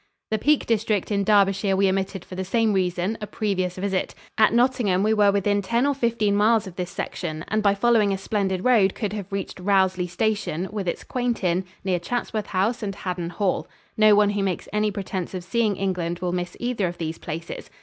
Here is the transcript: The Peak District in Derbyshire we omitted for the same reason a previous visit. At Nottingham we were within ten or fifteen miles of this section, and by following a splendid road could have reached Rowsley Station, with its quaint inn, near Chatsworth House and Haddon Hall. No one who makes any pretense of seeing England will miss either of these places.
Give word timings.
The 0.31 0.39
Peak 0.39 0.65
District 0.65 1.11
in 1.11 1.23
Derbyshire 1.23 1.75
we 1.75 1.87
omitted 1.87 2.25
for 2.25 2.33
the 2.33 2.43
same 2.43 2.73
reason 2.73 3.19
a 3.21 3.27
previous 3.27 3.75
visit. 3.75 4.15
At 4.35 4.51
Nottingham 4.51 5.03
we 5.03 5.13
were 5.13 5.31
within 5.31 5.61
ten 5.61 5.85
or 5.85 5.93
fifteen 5.93 6.35
miles 6.35 6.65
of 6.65 6.75
this 6.75 6.89
section, 6.89 7.45
and 7.49 7.61
by 7.61 7.75
following 7.75 8.11
a 8.11 8.17
splendid 8.17 8.63
road 8.65 8.95
could 8.95 9.13
have 9.13 9.31
reached 9.31 9.59
Rowsley 9.59 10.07
Station, 10.07 10.67
with 10.71 10.87
its 10.87 11.03
quaint 11.03 11.43
inn, 11.43 11.65
near 11.83 11.99
Chatsworth 11.99 12.47
House 12.47 12.81
and 12.81 12.95
Haddon 12.95 13.29
Hall. 13.29 13.67
No 13.95 14.15
one 14.15 14.31
who 14.31 14.41
makes 14.41 14.67
any 14.73 14.89
pretense 14.89 15.35
of 15.35 15.43
seeing 15.43 15.75
England 15.75 16.17
will 16.17 16.31
miss 16.31 16.57
either 16.59 16.87
of 16.87 16.97
these 16.97 17.19
places. 17.19 17.69